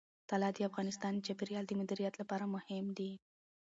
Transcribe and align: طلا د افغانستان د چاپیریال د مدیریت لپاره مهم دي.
طلا 0.29 0.49
د 0.55 0.57
افغانستان 0.69 1.13
د 1.15 1.23
چاپیریال 1.27 1.65
د 1.67 1.71
مدیریت 1.79 2.13
لپاره 2.21 2.45
مهم 2.55 2.85
دي. 2.97 3.11